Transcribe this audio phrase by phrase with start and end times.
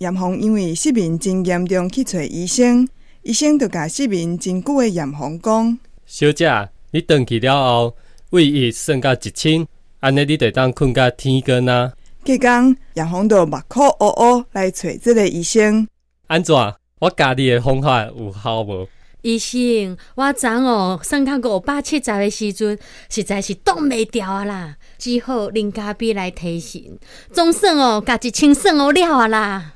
[0.00, 2.88] 严红因为失眠真严重去找医生，
[3.20, 7.96] 医生就甲失眠真久的严红讲：小姐，你回去了后，
[8.30, 9.66] 胃液升到一千，
[9.98, 11.92] 安尼你得当困到天光啊。
[12.24, 15.86] 隔天，严红就目哭乌乌来找这个医生。
[16.28, 16.54] 安怎？
[17.00, 18.88] 我家己的方法有效无？
[19.20, 22.78] 医生，我昨哦算到五百七十的时阵，
[23.10, 26.98] 实在是挡袂掉啊啦，只好林家碧来提醒，
[27.30, 29.72] 总算哦，家一千算哦了啊啦。